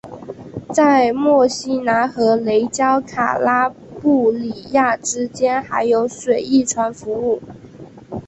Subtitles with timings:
[0.73, 7.39] 在墨西拿和雷焦卡拉布里亚之间还有水翼船服务。